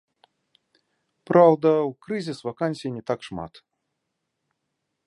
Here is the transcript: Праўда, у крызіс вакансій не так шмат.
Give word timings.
Праўда, 1.31 1.69
у 1.91 1.93
крызіс 2.07 2.39
вакансій 2.49 2.95
не 2.95 3.03
так 3.13 3.19
шмат. 3.29 3.53